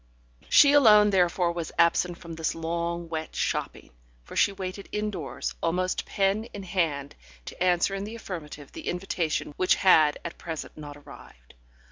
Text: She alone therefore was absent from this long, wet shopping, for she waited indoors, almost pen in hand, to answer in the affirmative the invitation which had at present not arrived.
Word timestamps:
She 0.49 0.71
alone 0.73 1.11
therefore 1.11 1.51
was 1.51 1.71
absent 1.77 2.17
from 2.17 2.33
this 2.33 2.55
long, 2.55 3.07
wet 3.07 3.35
shopping, 3.35 3.91
for 4.23 4.35
she 4.35 4.51
waited 4.51 4.89
indoors, 4.91 5.53
almost 5.61 6.07
pen 6.07 6.45
in 6.45 6.63
hand, 6.63 7.13
to 7.45 7.63
answer 7.63 7.93
in 7.93 8.03
the 8.03 8.15
affirmative 8.15 8.71
the 8.71 8.87
invitation 8.87 9.53
which 9.57 9.75
had 9.75 10.17
at 10.25 10.39
present 10.39 10.75
not 10.75 10.97
arrived. 10.97 11.53